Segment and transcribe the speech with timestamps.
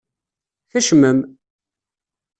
[0.71, 1.19] Kecmem!